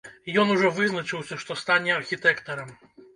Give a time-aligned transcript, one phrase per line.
[0.43, 2.73] Ён ужо вызначыўся, што стане архітэктарам.